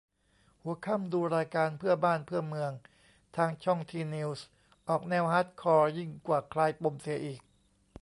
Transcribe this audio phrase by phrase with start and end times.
[0.61, 2.71] หัวค่ำ ดูรายการ "เพื่อบ้านเพื่อเมือง"
[3.37, 4.45] ทางช่อง ทีนิวส์
[4.87, 7.41] ออกแนวฮาร์ดคอร์ยิ่งกว่า "คลายปม" เสียอีก